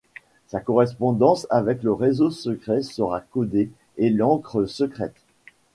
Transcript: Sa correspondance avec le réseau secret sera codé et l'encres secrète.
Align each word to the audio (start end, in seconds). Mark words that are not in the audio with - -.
Sa 0.47 0.59
correspondance 0.59 1.45
avec 1.51 1.83
le 1.83 1.93
réseau 1.93 2.31
secret 2.31 2.81
sera 2.81 3.21
codé 3.21 3.69
et 3.97 4.09
l'encres 4.09 4.65
secrète. 4.67 5.13